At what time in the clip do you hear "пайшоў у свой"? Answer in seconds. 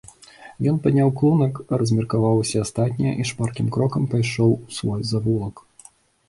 4.15-5.07